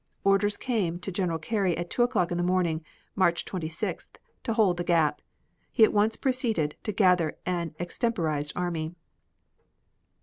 [0.23, 2.83] Orders came to General Carey at two o'clock in the morning,
[3.15, 5.21] March 26th, to hold the gap.
[5.71, 8.95] He at once proceeded to gather an extemporized army.